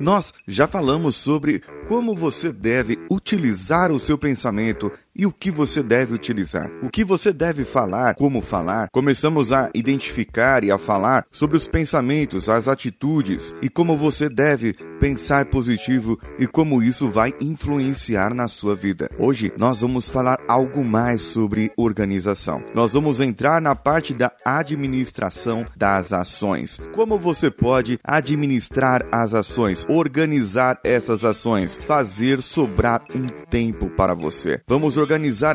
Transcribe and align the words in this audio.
Nós 0.00 0.34
já 0.46 0.66
falamos 0.66 1.14
sobre 1.14 1.62
como 1.86 2.14
você 2.14 2.52
deve 2.52 2.98
utilizar 3.10 3.92
o 3.92 4.00
seu 4.00 4.18
pensamento 4.18 4.90
e 5.16 5.26
o 5.26 5.32
que 5.32 5.50
você 5.50 5.82
deve 5.82 6.14
utilizar. 6.14 6.70
O 6.82 6.90
que 6.90 7.04
você 7.04 7.32
deve 7.32 7.64
falar, 7.64 8.14
como 8.14 8.40
falar. 8.40 8.88
Começamos 8.90 9.52
a 9.52 9.70
identificar 9.74 10.64
e 10.64 10.70
a 10.70 10.78
falar 10.78 11.26
sobre 11.30 11.56
os 11.56 11.66
pensamentos, 11.66 12.48
as 12.48 12.68
atitudes 12.68 13.54
e 13.62 13.68
como 13.68 13.96
você 13.96 14.28
deve 14.28 14.74
pensar 15.00 15.46
positivo 15.46 16.18
e 16.38 16.46
como 16.46 16.82
isso 16.82 17.10
vai 17.10 17.34
influenciar 17.40 18.34
na 18.34 18.48
sua 18.48 18.74
vida. 18.74 19.08
Hoje 19.18 19.52
nós 19.58 19.80
vamos 19.80 20.08
falar 20.08 20.38
algo 20.48 20.84
mais 20.84 21.22
sobre 21.22 21.70
organização. 21.76 22.62
Nós 22.74 22.92
vamos 22.92 23.20
entrar 23.20 23.60
na 23.60 23.74
parte 23.74 24.14
da 24.14 24.32
administração 24.44 25.64
das 25.76 26.12
ações. 26.12 26.78
Como 26.94 27.18
você 27.18 27.50
pode 27.50 27.98
administrar 28.02 29.06
as 29.12 29.34
ações, 29.34 29.84
organizar 29.88 30.80
essas 30.82 31.24
ações, 31.24 31.76
fazer 31.86 32.40
sobrar 32.40 33.04
um 33.14 33.26
tempo 33.48 33.90
para 33.90 34.14
você. 34.14 34.60
Vamos 34.66 34.96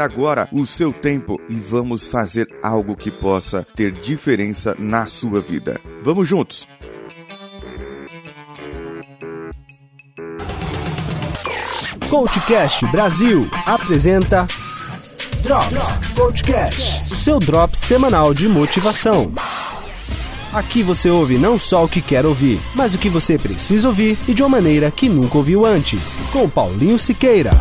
agora 0.01 0.47
o 0.51 0.65
seu 0.65 0.91
tempo 0.91 1.39
e 1.49 1.55
vamos 1.55 2.07
fazer 2.07 2.47
algo 2.61 2.95
que 2.95 3.11
possa 3.11 3.65
ter 3.75 3.91
diferença 3.91 4.75
na 4.77 5.05
sua 5.07 5.41
vida. 5.41 5.79
Vamos 6.03 6.27
juntos! 6.27 6.67
Coachcast 12.09 12.87
Brasil 12.87 13.47
apresenta 13.65 14.47
Drops 15.43 16.15
Coachcast, 16.15 17.13
o 17.13 17.15
seu 17.15 17.39
drop 17.39 17.77
semanal 17.77 18.33
de 18.33 18.47
motivação. 18.47 19.31
Aqui 20.51 20.81
você 20.81 21.09
ouve 21.09 21.37
não 21.37 21.59
só 21.59 21.85
o 21.85 21.87
que 21.87 22.01
quer 22.01 22.25
ouvir, 22.25 22.59
mas 22.73 22.95
o 22.95 22.97
que 22.97 23.07
você 23.07 23.37
precisa 23.37 23.87
ouvir 23.87 24.17
e 24.27 24.33
de 24.33 24.41
uma 24.41 24.49
maneira 24.49 24.89
que 24.89 25.07
nunca 25.07 25.37
ouviu 25.37 25.63
antes. 25.63 26.19
Com 26.31 26.49
Paulinho 26.49 26.97
Siqueira. 26.97 27.51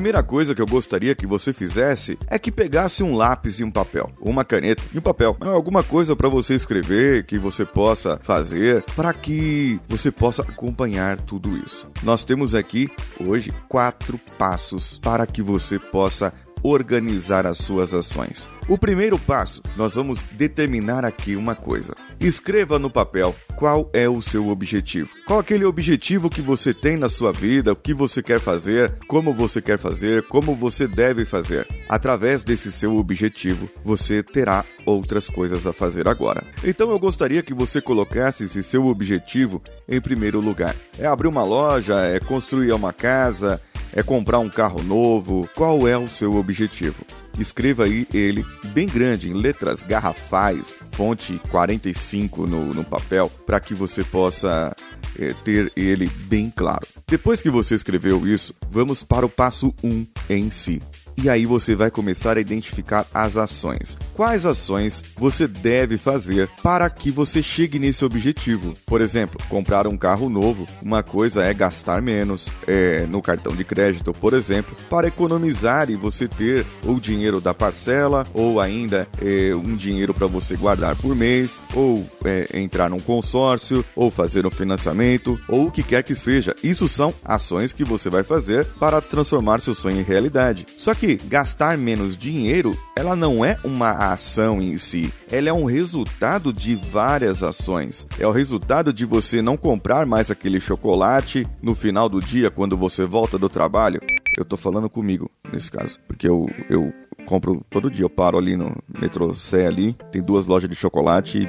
Primeira 0.00 0.22
coisa 0.22 0.54
que 0.54 0.62
eu 0.62 0.66
gostaria 0.66 1.14
que 1.14 1.26
você 1.26 1.52
fizesse 1.52 2.18
é 2.26 2.38
que 2.38 2.50
pegasse 2.50 3.02
um 3.02 3.14
lápis 3.14 3.60
e 3.60 3.64
um 3.64 3.70
papel, 3.70 4.10
uma 4.18 4.42
caneta 4.42 4.82
e 4.94 4.98
um 4.98 5.02
papel, 5.02 5.36
alguma 5.42 5.82
coisa 5.82 6.16
para 6.16 6.26
você 6.26 6.54
escrever 6.54 7.26
que 7.26 7.38
você 7.38 7.66
possa 7.66 8.18
fazer 8.22 8.82
para 8.96 9.12
que 9.12 9.78
você 9.86 10.10
possa 10.10 10.40
acompanhar 10.40 11.20
tudo 11.20 11.54
isso. 11.54 11.86
Nós 12.02 12.24
temos 12.24 12.54
aqui 12.54 12.88
hoje 13.22 13.52
quatro 13.68 14.18
passos 14.38 14.98
para 15.02 15.26
que 15.26 15.42
você 15.42 15.78
possa 15.78 16.32
organizar 16.62 17.46
as 17.46 17.58
suas 17.58 17.94
ações. 17.94 18.48
O 18.68 18.78
primeiro 18.78 19.18
passo, 19.18 19.60
nós 19.76 19.96
vamos 19.96 20.24
determinar 20.30 21.04
aqui 21.04 21.34
uma 21.34 21.56
coisa. 21.56 21.92
Escreva 22.20 22.78
no 22.78 22.88
papel 22.88 23.34
qual 23.56 23.90
é 23.92 24.08
o 24.08 24.22
seu 24.22 24.48
objetivo. 24.48 25.10
Qual 25.26 25.40
aquele 25.40 25.64
objetivo 25.64 26.30
que 26.30 26.40
você 26.40 26.72
tem 26.72 26.96
na 26.96 27.08
sua 27.08 27.32
vida, 27.32 27.72
o 27.72 27.76
que 27.76 27.92
você 27.92 28.22
quer 28.22 28.38
fazer, 28.38 28.96
como 29.08 29.32
você 29.32 29.60
quer 29.60 29.76
fazer, 29.76 30.22
como 30.28 30.54
você 30.54 30.86
deve 30.86 31.24
fazer. 31.24 31.66
Através 31.88 32.44
desse 32.44 32.70
seu 32.70 32.96
objetivo, 32.96 33.68
você 33.84 34.22
terá 34.22 34.64
outras 34.86 35.26
coisas 35.26 35.66
a 35.66 35.72
fazer 35.72 36.06
agora. 36.06 36.44
Então 36.62 36.90
eu 36.90 36.98
gostaria 36.98 37.42
que 37.42 37.52
você 37.52 37.80
colocasse 37.80 38.44
esse 38.44 38.62
seu 38.62 38.86
objetivo 38.86 39.60
em 39.88 40.00
primeiro 40.00 40.40
lugar. 40.40 40.76
É 40.96 41.06
abrir 41.06 41.26
uma 41.26 41.42
loja, 41.42 42.00
é 42.02 42.20
construir 42.20 42.72
uma 42.72 42.92
casa, 42.92 43.60
é 43.94 44.02
comprar 44.02 44.38
um 44.38 44.48
carro 44.48 44.82
novo? 44.82 45.48
Qual 45.54 45.86
é 45.86 45.96
o 45.96 46.08
seu 46.08 46.36
objetivo? 46.36 47.04
Escreva 47.38 47.84
aí 47.84 48.06
ele 48.12 48.44
bem 48.66 48.86
grande, 48.86 49.30
em 49.30 49.32
letras 49.32 49.82
garrafais, 49.82 50.76
fonte 50.92 51.40
45 51.50 52.46
no, 52.46 52.66
no 52.66 52.84
papel, 52.84 53.30
para 53.46 53.60
que 53.60 53.74
você 53.74 54.04
possa 54.04 54.74
é, 55.18 55.32
ter 55.44 55.72
ele 55.76 56.06
bem 56.24 56.52
claro. 56.54 56.86
Depois 57.06 57.40
que 57.40 57.50
você 57.50 57.74
escreveu 57.74 58.26
isso, 58.26 58.54
vamos 58.70 59.02
para 59.02 59.24
o 59.24 59.28
passo 59.28 59.74
1 59.82 60.06
em 60.28 60.50
si. 60.50 60.82
E 61.16 61.28
aí 61.28 61.44
você 61.44 61.74
vai 61.74 61.90
começar 61.90 62.36
a 62.36 62.40
identificar 62.40 63.06
as 63.12 63.36
ações. 63.36 63.96
Quais 64.14 64.44
ações 64.44 65.02
você 65.16 65.46
deve 65.46 65.98
fazer 65.98 66.48
para 66.62 66.88
que 66.88 67.10
você 67.10 67.42
chegue 67.42 67.78
nesse 67.78 68.04
objetivo? 68.04 68.74
Por 68.86 69.00
exemplo, 69.00 69.38
comprar 69.48 69.86
um 69.86 69.96
carro 69.96 70.28
novo. 70.28 70.66
Uma 70.82 71.02
coisa 71.02 71.42
é 71.42 71.52
gastar 71.52 72.00
menos 72.02 72.48
é, 72.66 73.06
no 73.06 73.22
cartão 73.22 73.54
de 73.54 73.64
crédito, 73.64 74.12
por 74.12 74.34
exemplo, 74.34 74.76
para 74.88 75.08
economizar 75.08 75.90
e 75.90 75.96
você 75.96 76.26
ter 76.28 76.64
o 76.84 77.00
dinheiro 77.00 77.40
da 77.40 77.54
parcela 77.54 78.26
ou 78.34 78.60
ainda 78.60 79.08
é, 79.20 79.54
um 79.54 79.76
dinheiro 79.76 80.12
para 80.12 80.26
você 80.26 80.56
guardar 80.56 80.96
por 80.96 81.14
mês 81.14 81.60
ou 81.74 82.06
é, 82.24 82.58
entrar 82.60 82.90
num 82.90 83.00
consórcio 83.00 83.84
ou 83.94 84.10
fazer 84.10 84.46
um 84.46 84.50
financiamento 84.50 85.40
ou 85.48 85.66
o 85.66 85.70
que 85.70 85.82
quer 85.82 86.02
que 86.02 86.14
seja. 86.14 86.54
Isso 86.62 86.88
são 86.88 87.14
ações 87.24 87.72
que 87.72 87.84
você 87.84 88.08
vai 88.08 88.22
fazer 88.22 88.64
para 88.78 89.00
transformar 89.00 89.60
seu 89.60 89.74
sonho 89.74 90.00
em 90.00 90.04
realidade. 90.04 90.66
Só 90.76 90.94
que 90.94 90.99
gastar 91.06 91.76
menos 91.78 92.16
dinheiro, 92.16 92.76
ela 92.96 93.16
não 93.16 93.44
é 93.44 93.58
uma 93.64 93.90
ação 94.12 94.60
em 94.60 94.76
si, 94.76 95.12
ela 95.30 95.48
é 95.48 95.52
um 95.52 95.64
resultado 95.64 96.52
de 96.52 96.74
várias 96.74 97.42
ações. 97.42 98.06
É 98.18 98.26
o 98.26 98.32
resultado 98.32 98.92
de 98.92 99.04
você 99.04 99.40
não 99.42 99.56
comprar 99.56 100.06
mais 100.06 100.30
aquele 100.30 100.60
chocolate 100.60 101.46
no 101.62 101.74
final 101.74 102.08
do 102.08 102.20
dia 102.20 102.50
quando 102.50 102.76
você 102.76 103.04
volta 103.04 103.38
do 103.38 103.48
trabalho. 103.48 104.00
Eu 104.36 104.44
tô 104.44 104.56
falando 104.56 104.88
comigo 104.88 105.30
nesse 105.52 105.70
caso, 105.70 105.98
porque 106.06 106.28
eu, 106.28 106.48
eu 106.68 106.92
compro 107.26 107.64
todo 107.70 107.90
dia, 107.90 108.04
eu 108.04 108.10
paro 108.10 108.38
ali 108.38 108.56
no 108.56 108.76
metrô 109.00 109.34
Sé 109.34 109.66
ali, 109.66 109.96
tem 110.10 110.22
duas 110.22 110.46
lojas 110.46 110.68
de 110.68 110.76
chocolate 110.76 111.42
e 111.42 111.48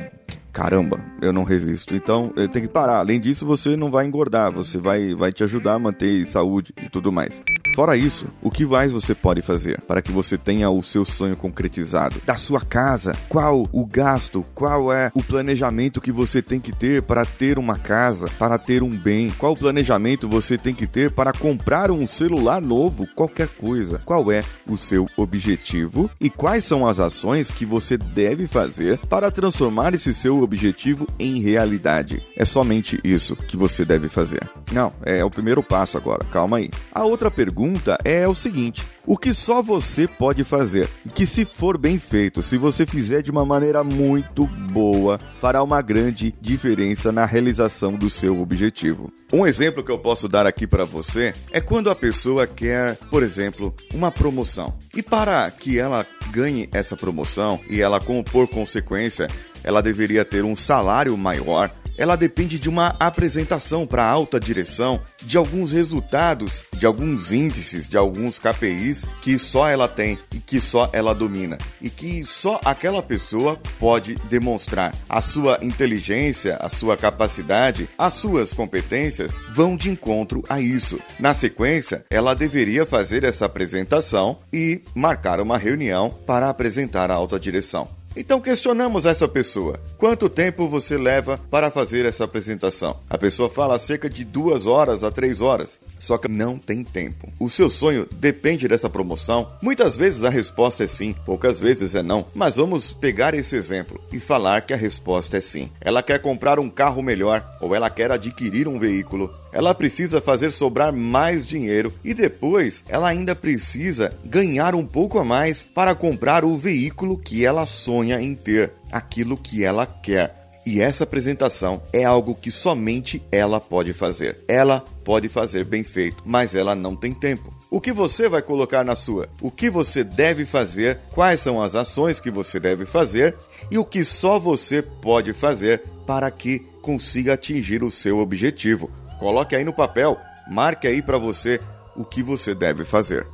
caramba, 0.52 1.00
eu 1.22 1.32
não 1.32 1.44
resisto. 1.44 1.96
Então, 1.96 2.30
tem 2.52 2.62
que 2.62 2.68
parar. 2.68 3.00
Além 3.00 3.20
disso, 3.20 3.46
você 3.46 3.76
não 3.76 3.90
vai 3.90 4.06
engordar, 4.06 4.52
você 4.52 4.78
vai, 4.78 5.16
vai 5.16 5.32
te 5.32 5.44
ajudar 5.44 5.76
a 5.76 5.80
manter 5.80 6.26
saúde 6.26 6.74
e 6.82 6.90
tudo 6.90 7.12
mais. 7.12 7.42
Fora 7.74 7.96
isso, 7.96 8.26
o 8.42 8.52
que 8.52 8.66
mais 8.66 8.92
você 8.92 9.16
pode 9.16 9.42
fazer 9.42 9.80
para 9.82 10.02
que 10.02 10.12
você 10.12 10.38
tenha 10.38 10.70
o 10.70 10.84
seu 10.84 11.06
sonho 11.06 11.38
concretizado? 11.38 12.22
Da 12.26 12.36
sua 12.36 12.60
casa, 12.60 13.16
qual 13.30 13.66
o 13.72 13.86
gasto, 13.86 14.46
qual 14.54 14.92
é 14.92 15.10
o 15.16 15.24
planejamento 15.24 16.02
que 16.02 16.12
você 16.12 16.42
tem 16.42 16.60
que 16.60 16.74
ter 16.74 17.02
para 17.02 17.26
ter 17.26 17.58
uma 17.58 17.78
casa, 17.78 18.28
para 18.38 18.58
ter 18.58 18.84
um 18.84 18.90
bem? 18.90 19.32
Qual 19.38 19.54
o 19.54 19.58
planejamento 19.58 20.28
você 20.28 20.58
tem 20.58 20.76
que 20.76 20.86
ter 20.86 21.12
para 21.12 21.32
comprar 21.32 21.92
um 21.92 22.06
celular 22.06 22.62
novo, 22.62 23.08
qualquer 23.16 23.48
coisa? 23.48 24.02
Qual 24.04 24.30
é 24.32 24.44
o 24.68 24.78
seu 24.78 25.08
objetivo 25.16 26.12
e 26.20 26.30
quais 26.30 26.66
são 26.66 26.86
as 26.86 27.00
ações 27.00 27.52
que 27.52 27.66
você 27.66 27.98
deve 27.98 28.48
fazer 28.48 28.98
para 29.08 29.32
transformar 29.32 29.94
esse 29.94 30.14
seu 30.14 30.44
objetivo 30.44 31.08
em 31.18 31.40
realidade? 31.40 32.22
É 32.36 32.44
somente 32.44 33.00
isso 33.02 33.36
que 33.36 33.56
você 33.56 33.86
deve 33.86 34.10
fazer. 34.10 34.42
Não, 34.74 34.92
é 35.04 35.24
o 35.24 35.32
primeiro 35.32 35.64
passo 35.64 35.98
agora. 35.98 36.26
Calma 36.32 36.58
aí. 36.58 36.70
A 36.94 37.06
outra 37.06 37.32
pergunta 37.32 37.61
pergunta 37.62 37.98
é 38.04 38.28
o 38.28 38.34
seguinte: 38.34 38.84
o 39.06 39.16
que 39.16 39.34
só 39.34 39.62
você 39.62 40.08
pode 40.08 40.44
fazer? 40.44 40.90
Que 41.14 41.28
se 41.28 41.46
for 41.46 41.78
bem 41.78 42.00
feito, 42.00 42.42
se 42.42 42.58
você 42.58 42.86
fizer 42.86 43.22
de 43.22 43.30
uma 43.30 43.46
maneira 43.46 43.84
muito 43.84 44.46
boa, 44.46 45.20
fará 45.40 45.62
uma 45.62 45.82
grande 45.82 46.34
diferença 46.42 47.12
na 47.12 47.24
realização 47.24 47.94
do 47.94 48.10
seu 48.10 48.42
objetivo. 48.42 49.12
Um 49.32 49.46
exemplo 49.46 49.84
que 49.84 49.92
eu 49.92 50.00
posso 50.00 50.28
dar 50.28 50.46
aqui 50.46 50.66
para 50.66 50.84
você 50.84 51.34
é 51.52 51.62
quando 51.62 51.90
a 51.90 51.96
pessoa 51.96 52.46
quer, 52.46 52.98
por 53.10 53.24
exemplo, 53.24 53.74
uma 53.94 54.12
promoção. 54.12 54.74
E 54.96 55.02
para 55.02 55.50
que 55.52 55.80
ela 55.80 56.06
ganhe 56.32 56.68
essa 56.72 56.98
promoção 56.98 57.60
e 57.70 57.80
ela, 57.80 58.00
por 58.00 58.48
consequência, 58.48 59.28
ela 59.64 59.82
deveria 59.82 60.26
ter 60.26 60.44
um 60.44 60.56
salário 60.56 61.16
maior, 61.18 61.72
ela 62.02 62.16
depende 62.16 62.58
de 62.58 62.68
uma 62.68 62.96
apresentação 63.00 63.86
para 63.86 64.04
a 64.04 64.10
alta 64.10 64.40
direção, 64.40 65.00
de 65.22 65.38
alguns 65.38 65.72
resultados, 65.72 66.64
de 66.74 66.88
alguns 66.88 67.32
índices, 67.32 67.88
de 67.88 67.96
alguns 67.96 68.40
KPIs 68.40 69.06
que 69.22 69.38
só 69.38 69.70
ela 69.70 69.88
tem 69.88 70.18
e 70.34 70.40
que 70.40 70.60
só 70.60 70.90
ela 70.94 71.14
domina 71.14 71.60
e 71.80 71.92
que 71.92 72.26
só 72.26 72.60
aquela 72.66 73.04
pessoa 73.04 73.56
pode 73.80 74.16
demonstrar. 74.28 74.96
A 75.08 75.22
sua 75.22 75.60
inteligência, 75.62 76.56
a 76.56 76.70
sua 76.70 76.98
capacidade, 76.98 77.88
as 77.96 78.14
suas 78.14 78.52
competências 78.52 79.38
vão 79.52 79.78
de 79.78 79.92
encontro 79.92 80.44
a 80.50 80.60
isso. 80.60 81.00
Na 81.20 81.36
sequência, 81.36 82.04
ela 82.10 82.34
deveria 82.34 82.84
fazer 82.84 83.24
essa 83.24 83.46
apresentação 83.46 84.40
e 84.52 84.82
marcar 84.96 85.40
uma 85.40 85.56
reunião 85.56 86.10
para 86.26 86.50
apresentar 86.50 87.12
a 87.12 87.14
alta 87.14 87.40
direção. 87.40 88.01
Então 88.16 88.42
questionamos 88.42 89.06
essa 89.06 89.28
pessoa. 89.28 89.80
Quanto 89.98 90.28
tempo 90.28 90.68
você 90.68 90.98
leva 90.98 91.40
para 91.50 91.72
fazer 91.72 92.06
essa 92.06 92.26
apresentação? 92.26 93.00
A 93.10 93.18
pessoa 93.18 93.50
fala 93.50 93.80
cerca 93.80 94.10
de 94.10 94.26
duas 94.26 94.66
horas 94.66 95.04
a 95.04 95.10
três 95.10 95.40
horas. 95.40 95.80
Só 96.02 96.18
que 96.18 96.28
não 96.28 96.58
tem 96.58 96.84
tempo. 96.84 97.32
O 97.40 97.50
seu 97.50 97.70
sonho 97.70 98.08
depende 98.12 98.68
dessa 98.68 98.90
promoção? 98.90 99.48
Muitas 99.62 99.96
vezes 99.96 100.24
a 100.24 100.30
resposta 100.30 100.84
é 100.84 100.88
sim, 100.88 101.16
poucas 101.26 101.60
vezes 101.60 101.94
é 101.94 102.02
não. 102.02 102.26
Mas 102.34 102.56
vamos 102.56 102.92
pegar 102.92 103.36
esse 103.36 103.56
exemplo 103.56 104.02
e 104.12 104.20
falar 104.20 104.62
que 104.64 104.74
a 104.74 104.78
resposta 104.78 105.38
é 105.38 105.42
sim. 105.42 105.70
Ela 105.80 106.02
quer 106.02 106.20
comprar 106.20 106.60
um 106.60 106.70
carro 106.70 107.04
melhor 107.04 107.46
ou 107.62 107.76
ela 107.76 107.90
quer 107.90 108.12
adquirir 108.12 108.68
um 108.68 108.80
veículo. 108.80 109.32
Ela 109.54 109.76
precisa 109.76 110.20
fazer 110.20 110.52
sobrar 110.52 110.92
mais 110.92 111.46
dinheiro 111.46 111.94
e 112.04 112.14
depois 112.14 112.84
ela 112.88 113.08
ainda 113.08 113.36
precisa 113.36 114.14
ganhar 114.26 114.74
um 114.74 114.86
pouco 114.86 115.20
a 115.20 115.24
mais 115.24 115.64
para 115.64 115.94
comprar 115.94 116.44
o 116.44 116.58
veículo 116.58 117.18
que 117.18 117.46
ela 117.46 117.66
sonha 117.66 118.20
em 118.20 118.34
ter, 118.34 118.72
aquilo 118.92 119.38
que 119.38 119.64
ela 119.64 119.86
quer. 119.86 120.41
E 120.66 120.80
essa 120.80 121.04
apresentação 121.04 121.82
é 121.92 122.04
algo 122.04 122.36
que 122.36 122.52
somente 122.52 123.22
ela 123.32 123.60
pode 123.60 123.94
fazer. 123.94 124.38
Ela 124.48 124.84
pode 125.04 125.28
fazer 125.28 125.66
bem 125.66 125.84
feito, 125.84 126.22
mas 126.26 126.54
ela 126.54 126.76
não 126.76 126.96
tem 126.96 127.14
tempo. 127.14 127.54
O 127.70 127.80
que 127.80 127.92
você 127.92 128.28
vai 128.28 128.42
colocar 128.42 128.84
na 128.84 128.96
sua? 128.96 129.30
O 129.42 129.50
que 129.50 129.70
você 129.70 130.04
deve 130.04 130.46
fazer? 130.46 131.00
Quais 131.12 131.40
são 131.40 131.62
as 131.62 131.74
ações 131.74 132.20
que 132.20 132.30
você 132.30 132.60
deve 132.60 132.86
fazer? 132.86 133.36
E 133.72 133.78
o 133.78 133.86
que 133.86 134.04
só 134.04 134.38
você 134.38 134.82
pode 134.82 135.34
fazer 135.34 135.82
para 136.06 136.30
que 136.30 136.60
consiga 136.82 137.34
atingir 137.34 137.82
o 137.82 137.90
seu 137.90 138.20
objetivo? 138.20 138.92
Coloque 139.20 139.56
aí 139.56 139.64
no 139.64 139.74
papel, 139.74 140.18
marque 140.50 140.86
aí 140.86 141.02
para 141.02 141.18
você 141.18 141.60
o 141.96 142.04
que 142.04 142.22
você 142.22 142.54
deve 142.54 142.84
fazer. 142.84 143.26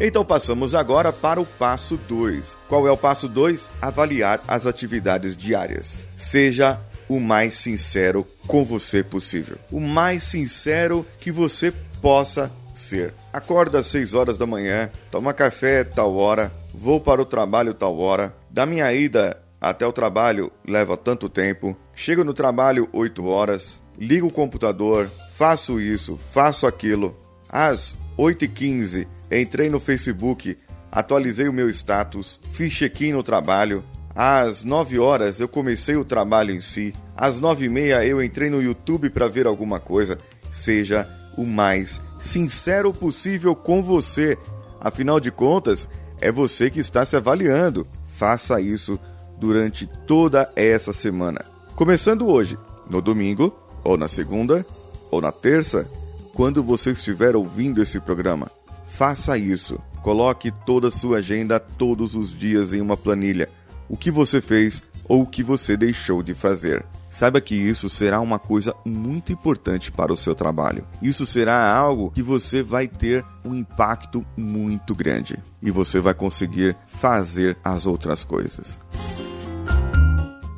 Então 0.00 0.24
passamos 0.24 0.74
agora 0.74 1.12
para 1.12 1.40
o 1.40 1.46
passo 1.46 1.96
2. 1.96 2.56
Qual 2.68 2.86
é 2.86 2.90
o 2.90 2.96
passo 2.96 3.28
2? 3.28 3.70
Avaliar 3.80 4.42
as 4.46 4.66
atividades 4.66 5.36
diárias. 5.36 6.06
Seja 6.16 6.80
o 7.08 7.20
mais 7.20 7.54
sincero 7.54 8.26
com 8.46 8.64
você 8.64 9.02
possível. 9.02 9.56
O 9.70 9.80
mais 9.80 10.24
sincero 10.24 11.06
que 11.20 11.30
você 11.30 11.72
possa 12.02 12.50
ser. 12.74 13.14
Acorda 13.32 13.78
às 13.78 13.86
6 13.86 14.14
horas 14.14 14.36
da 14.36 14.46
manhã, 14.46 14.90
toma 15.10 15.32
café 15.32 15.84
tal 15.84 16.16
hora, 16.16 16.52
vou 16.72 17.00
para 17.00 17.22
o 17.22 17.26
trabalho 17.26 17.72
tal 17.72 17.96
hora. 17.98 18.34
Da 18.50 18.66
minha 18.66 18.92
ida 18.92 19.40
até 19.60 19.86
o 19.86 19.92
trabalho 19.92 20.50
leva 20.66 20.96
tanto 20.96 21.28
tempo. 21.28 21.76
Chego 21.94 22.24
no 22.24 22.34
trabalho 22.34 22.88
8 22.92 23.24
horas, 23.24 23.80
ligo 23.96 24.26
o 24.26 24.32
computador, 24.32 25.08
faço 25.36 25.80
isso, 25.80 26.18
faço 26.32 26.66
aquilo. 26.66 27.16
Às 27.48 27.96
8h15 28.18 29.06
Entrei 29.30 29.68
no 29.68 29.80
Facebook, 29.80 30.56
atualizei 30.90 31.48
o 31.48 31.52
meu 31.52 31.68
status, 31.70 32.38
fiz 32.52 32.72
check-in 32.72 33.12
no 33.12 33.22
trabalho. 33.22 33.84
Às 34.14 34.62
9 34.62 34.98
horas 34.98 35.40
eu 35.40 35.48
comecei 35.48 35.96
o 35.96 36.04
trabalho 36.04 36.54
em 36.54 36.60
si. 36.60 36.94
Às 37.16 37.40
9 37.40 37.64
e 37.64 37.68
meia 37.68 38.04
eu 38.06 38.22
entrei 38.22 38.48
no 38.48 38.62
YouTube 38.62 39.10
para 39.10 39.28
ver 39.28 39.46
alguma 39.46 39.80
coisa. 39.80 40.18
Seja 40.52 41.08
o 41.36 41.44
mais 41.44 42.00
sincero 42.20 42.92
possível 42.92 43.54
com 43.54 43.82
você. 43.82 44.38
Afinal 44.80 45.18
de 45.18 45.30
contas, 45.30 45.88
é 46.20 46.30
você 46.30 46.70
que 46.70 46.80
está 46.80 47.04
se 47.04 47.16
avaliando. 47.16 47.86
Faça 48.16 48.60
isso 48.60 48.98
durante 49.38 49.86
toda 50.06 50.50
essa 50.54 50.92
semana. 50.92 51.44
Começando 51.74 52.28
hoje, 52.28 52.56
no 52.88 53.02
domingo, 53.02 53.52
ou 53.82 53.96
na 53.96 54.06
segunda, 54.06 54.64
ou 55.10 55.20
na 55.20 55.32
terça, 55.32 55.88
quando 56.34 56.62
você 56.62 56.92
estiver 56.92 57.34
ouvindo 57.34 57.82
esse 57.82 57.98
programa. 57.98 58.50
Faça 58.96 59.36
isso. 59.36 59.80
Coloque 60.02 60.52
toda 60.52 60.86
a 60.86 60.90
sua 60.90 61.18
agenda 61.18 61.58
todos 61.58 62.14
os 62.14 62.32
dias 62.32 62.72
em 62.72 62.80
uma 62.80 62.96
planilha. 62.96 63.48
O 63.88 63.96
que 63.96 64.08
você 64.08 64.40
fez 64.40 64.82
ou 65.04 65.22
o 65.22 65.26
que 65.26 65.42
você 65.42 65.76
deixou 65.76 66.22
de 66.22 66.32
fazer. 66.32 66.84
Saiba 67.10 67.40
que 67.40 67.56
isso 67.56 67.90
será 67.90 68.20
uma 68.20 68.38
coisa 68.38 68.74
muito 68.84 69.32
importante 69.32 69.90
para 69.90 70.12
o 70.12 70.16
seu 70.16 70.34
trabalho. 70.34 70.86
Isso 71.02 71.26
será 71.26 71.76
algo 71.76 72.12
que 72.12 72.22
você 72.22 72.62
vai 72.62 72.86
ter 72.86 73.24
um 73.44 73.54
impacto 73.54 74.24
muito 74.36 74.94
grande 74.94 75.38
e 75.60 75.72
você 75.72 75.98
vai 75.98 76.14
conseguir 76.14 76.76
fazer 76.86 77.56
as 77.64 77.86
outras 77.86 78.22
coisas. 78.22 78.78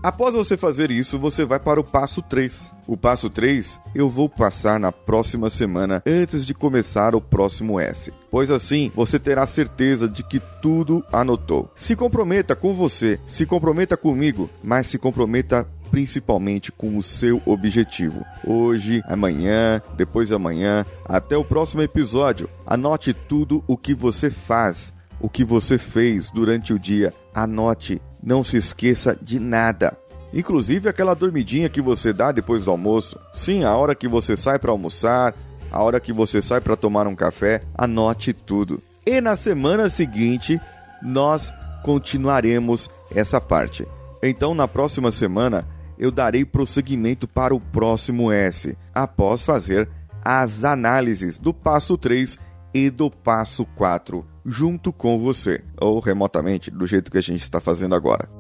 Após 0.07 0.37
você 0.37 0.57
fazer 0.57 0.91
isso, 0.93 1.19
você 1.19 1.45
vai 1.45 1.59
para 1.59 1.81
o 1.81 1.85
passo 1.85 2.23
3. 2.23 2.73
O 2.87 2.97
passo 2.97 3.29
3 3.29 3.81
eu 3.93 4.09
vou 4.09 4.29
passar 4.29 4.79
na 4.79 4.93
próxima 4.93 5.51
semana 5.51 6.01
antes 6.07 6.47
de 6.47 6.55
começar 6.55 7.13
o 7.15 7.21
próximo 7.21 7.81
S. 7.81 8.13
Pois 8.37 8.51
assim 8.51 8.93
você 8.95 9.19
terá 9.19 9.47
certeza 9.47 10.07
de 10.07 10.23
que 10.23 10.39
tudo 10.61 11.03
anotou. 11.11 11.71
Se 11.75 11.97
comprometa 11.97 12.55
com 12.55 12.75
você, 12.75 13.19
se 13.25 13.47
comprometa 13.47 13.97
comigo, 13.97 14.51
mas 14.63 14.89
se 14.89 14.99
comprometa 14.99 15.67
principalmente 15.91 16.71
com 16.71 16.99
o 16.99 17.03
seu 17.03 17.41
objetivo. 17.47 18.23
Hoje, 18.47 19.03
amanhã, 19.07 19.81
depois 19.97 20.29
de 20.29 20.35
amanhã, 20.35 20.85
até 21.07 21.35
o 21.35 21.47
próximo 21.47 21.81
episódio. 21.81 22.47
Anote 22.67 23.15
tudo 23.15 23.65
o 23.67 23.75
que 23.75 23.95
você 23.95 24.29
faz, 24.29 24.93
o 25.19 25.31
que 25.31 25.43
você 25.43 25.79
fez 25.79 26.29
durante 26.29 26.75
o 26.75 26.79
dia. 26.79 27.15
Anote 27.33 28.03
não 28.23 28.45
se 28.45 28.59
esqueça 28.59 29.19
de 29.19 29.41
nada. 29.41 29.97
Inclusive 30.35 30.91
aquela 30.91 31.15
dormidinha 31.15 31.71
que 31.71 31.81
você 31.81 32.13
dá 32.13 32.33
depois 32.33 32.67
do 32.67 32.71
almoço. 32.71 33.19
Sim, 33.33 33.65
a 33.65 33.75
hora 33.75 33.95
que 33.95 34.07
você 34.07 34.37
sai 34.37 34.59
para 34.59 34.73
almoçar, 34.73 35.35
a 35.71 35.83
hora 35.83 36.01
que 36.01 36.13
você 36.13 36.41
sai 36.41 36.61
para 36.61 36.77
tomar 36.77 37.07
um 37.07 37.15
café, 37.15 37.63
anote 37.75 38.33
tudo. 38.33 38.83
E 39.05 39.21
na 39.21 39.37
semana 39.37 39.89
seguinte, 39.89 40.61
nós 41.03 41.53
continuaremos 41.83 42.91
essa 43.15 43.41
parte. 43.41 43.87
Então, 44.23 44.55
na 44.55 44.67
próxima 44.67 45.13
semana, 45.13 45.67
eu 45.99 46.11
darei 46.11 46.45
prosseguimento 46.45 47.29
para 47.29 47.55
o 47.55 47.61
próximo 47.61 48.33
S, 48.33 48.77
após 48.95 49.45
fazer 49.45 49.89
as 50.25 50.65
análises 50.65 51.39
do 51.39 51.55
passo 51.55 51.97
3 51.97 52.39
e 52.75 52.91
do 52.91 53.11
passo 53.11 53.65
4 53.77 54.27
junto 54.45 54.93
com 54.93 55.19
você, 55.19 55.63
ou 55.81 55.99
remotamente, 56.01 56.71
do 56.71 56.87
jeito 56.87 57.11
que 57.11 57.19
a 57.19 57.23
gente 57.23 57.43
está 57.43 57.61
fazendo 57.61 57.95
agora. 57.95 58.36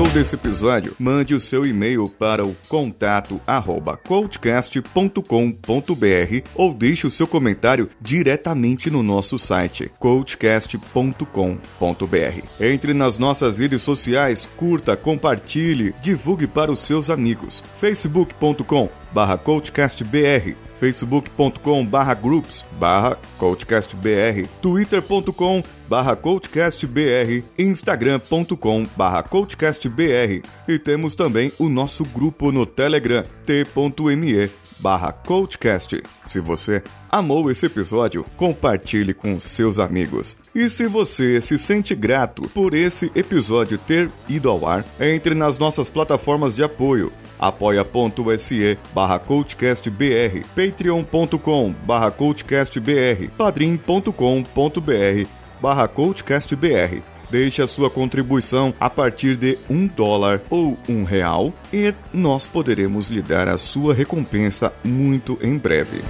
Gostou 0.00 0.18
desse 0.18 0.34
episódio? 0.34 0.96
Mande 0.98 1.34
o 1.34 1.40
seu 1.40 1.66
e-mail 1.66 2.08
para 2.08 2.42
o 2.42 2.56
contato 2.70 3.38
coachcast.com.br 4.08 5.22
ou 6.54 6.72
deixe 6.72 7.06
o 7.06 7.10
seu 7.10 7.26
comentário 7.26 7.90
diretamente 8.00 8.90
no 8.90 9.02
nosso 9.02 9.38
site 9.38 9.92
coachcast.com.br. 9.98 12.46
Entre 12.58 12.94
nas 12.94 13.18
nossas 13.18 13.58
redes 13.58 13.82
sociais, 13.82 14.48
curta, 14.56 14.96
compartilhe, 14.96 15.94
divulgue 16.00 16.46
para 16.46 16.72
os 16.72 16.78
seus 16.78 17.10
amigos. 17.10 17.62
facebook.com 17.78 18.99
barra 19.12 19.36
coachcastbr 19.36 20.56
facebook.com 20.80 21.84
barra 21.84 22.14
groups 22.14 22.64
barra 22.72 23.18
coachcastbr, 23.36 24.48
twitter.com 24.62 25.62
barra 25.86 26.16
coachcastbr, 26.16 27.44
instagram.com 27.58 28.86
barra 28.96 29.22
coachcastbr 29.22 30.42
e 30.66 30.78
temos 30.78 31.14
também 31.14 31.52
o 31.58 31.68
nosso 31.68 32.02
grupo 32.04 32.50
no 32.50 32.64
Telegram, 32.64 33.22
t.me 33.44 34.50
barra 34.78 35.12
coachcast. 35.12 36.02
Se 36.26 36.40
você 36.40 36.82
amou 37.10 37.50
esse 37.50 37.66
episódio, 37.66 38.24
compartilhe 38.36 39.12
com 39.12 39.38
seus 39.38 39.78
amigos. 39.78 40.38
E 40.54 40.70
se 40.70 40.86
você 40.86 41.42
se 41.42 41.58
sente 41.58 41.94
grato 41.94 42.48
por 42.54 42.74
esse 42.74 43.12
episódio 43.14 43.76
ter 43.76 44.10
ido 44.26 44.48
ao 44.48 44.66
ar, 44.66 44.82
entre 44.98 45.34
nas 45.34 45.58
nossas 45.58 45.90
plataformas 45.90 46.56
de 46.56 46.62
apoio 46.62 47.12
apoia.se 47.40 48.78
barra 48.94 49.18
coachcastbr, 49.18 50.44
patreon.com 50.54 51.74
barra 51.84 52.10
coachcastbr, 52.10 53.30
padrim.com.br 53.36 55.26
barra 55.60 55.88
coachcastbr. 55.88 57.02
Deixe 57.30 57.62
a 57.62 57.66
sua 57.66 57.88
contribuição 57.88 58.74
a 58.78 58.90
partir 58.90 59.36
de 59.36 59.56
um 59.68 59.86
dólar 59.86 60.42
ou 60.50 60.76
um 60.88 61.04
real 61.04 61.52
e 61.72 61.94
nós 62.12 62.44
poderemos 62.46 63.08
lhe 63.08 63.22
dar 63.22 63.48
a 63.48 63.56
sua 63.56 63.94
recompensa 63.94 64.72
muito 64.82 65.38
em 65.40 65.56
breve. 65.56 66.02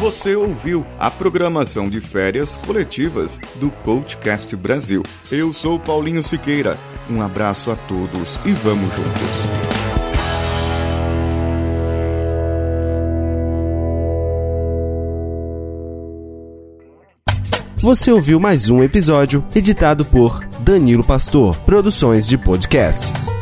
Você 0.00 0.34
ouviu 0.34 0.82
a 0.98 1.10
programação 1.10 1.86
de 1.86 2.00
férias 2.00 2.56
coletivas 2.56 3.38
do 3.56 3.70
Coachcast 3.70 4.56
Brasil. 4.56 5.02
Eu 5.30 5.52
sou 5.52 5.78
Paulinho 5.78 6.22
Siqueira. 6.22 6.78
Um 7.10 7.20
abraço 7.20 7.70
a 7.70 7.76
todos 7.76 8.38
e 8.46 8.52
vamos 8.52 8.88
juntos. 8.94 9.30
Você 17.76 18.10
ouviu 18.10 18.40
mais 18.40 18.70
um 18.70 18.82
episódio 18.82 19.44
editado 19.54 20.06
por 20.06 20.42
Danilo 20.60 21.04
Pastor, 21.04 21.54
Produções 21.58 22.26
de 22.26 22.38
Podcasts. 22.38 23.39